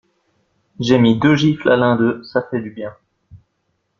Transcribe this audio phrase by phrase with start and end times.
[0.79, 2.91] J'ai mis deux gifles à l'un deux, ça fait du bien.